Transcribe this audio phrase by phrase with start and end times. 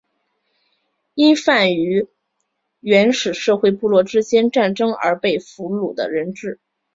[1.15, 2.07] 囚犯源于
[2.79, 6.59] 原始社会部落之间战争而被俘虏的人质。